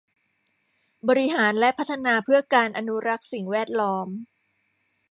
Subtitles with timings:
[1.07, 4.07] บริหารและพัฒนาเพื่อการอนุรักษ์สิ่งแวดล้อม